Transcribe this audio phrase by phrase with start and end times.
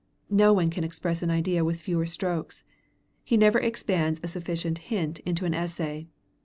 [0.31, 2.63] No one can express an idea with fewer strokes;
[3.23, 6.07] he never expands a sufficient hint into an essay.